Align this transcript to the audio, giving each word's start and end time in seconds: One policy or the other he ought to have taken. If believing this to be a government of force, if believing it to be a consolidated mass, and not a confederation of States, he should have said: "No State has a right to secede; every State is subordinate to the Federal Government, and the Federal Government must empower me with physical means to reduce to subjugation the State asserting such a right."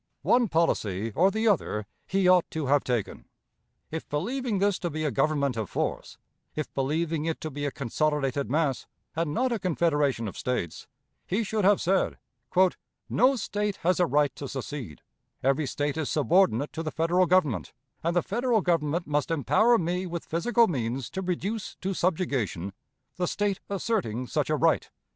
One 0.23 0.47
policy 0.47 1.11
or 1.11 1.29
the 1.29 1.47
other 1.47 1.85
he 2.07 2.27
ought 2.27 2.49
to 2.49 2.65
have 2.65 2.83
taken. 2.83 3.25
If 3.91 4.09
believing 4.09 4.57
this 4.57 4.79
to 4.79 4.89
be 4.89 5.05
a 5.05 5.11
government 5.11 5.55
of 5.57 5.69
force, 5.69 6.17
if 6.55 6.73
believing 6.73 7.25
it 7.25 7.39
to 7.41 7.51
be 7.51 7.65
a 7.67 7.71
consolidated 7.71 8.49
mass, 8.49 8.87
and 9.15 9.31
not 9.31 9.51
a 9.51 9.59
confederation 9.59 10.27
of 10.27 10.35
States, 10.39 10.87
he 11.27 11.43
should 11.43 11.65
have 11.65 11.79
said: 11.79 12.17
"No 13.11 13.35
State 13.35 13.75
has 13.85 13.99
a 13.99 14.07
right 14.07 14.35
to 14.37 14.47
secede; 14.47 15.03
every 15.43 15.67
State 15.67 15.97
is 15.97 16.09
subordinate 16.09 16.73
to 16.73 16.81
the 16.81 16.89
Federal 16.89 17.27
Government, 17.27 17.71
and 18.03 18.15
the 18.15 18.23
Federal 18.23 18.61
Government 18.61 19.05
must 19.05 19.29
empower 19.29 19.77
me 19.77 20.07
with 20.07 20.25
physical 20.25 20.67
means 20.67 21.11
to 21.11 21.21
reduce 21.21 21.75
to 21.75 21.93
subjugation 21.93 22.73
the 23.17 23.27
State 23.27 23.59
asserting 23.69 24.25
such 24.25 24.49
a 24.49 24.55
right." 24.55 24.89